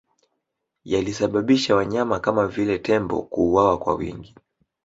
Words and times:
Yalisababisha 0.83 1.75
wanyama 1.75 2.19
kama 2.19 2.47
vile 2.47 2.79
tembo 2.79 3.21
kuuawa 3.23 3.77
kwa 3.79 3.95
wingi 3.95 4.35